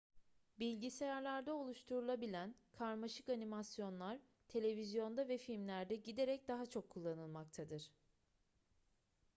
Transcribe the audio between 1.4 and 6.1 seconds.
oluşturulabilen karmaşık animasyonlar televizyonda ve filmlerde